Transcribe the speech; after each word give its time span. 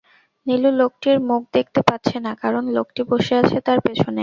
নীলু 0.47 0.69
লোকটির 0.71 1.17
মুখ 1.29 1.41
দেখতে 1.53 1.79
পাচ্ছে 1.89 2.15
না, 2.19 2.31
কারণ 2.43 2.63
লোকটি 2.77 3.01
বসে 3.11 3.33
আছে 3.35 3.57
তার 3.67 3.79
পেছনে। 3.85 4.19